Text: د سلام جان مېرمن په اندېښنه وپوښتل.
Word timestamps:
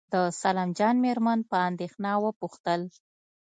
د 0.13 0.15
سلام 0.41 0.69
جان 0.77 0.95
مېرمن 1.05 1.39
په 1.51 1.57
اندېښنه 1.69 2.11
وپوښتل. 2.23 2.81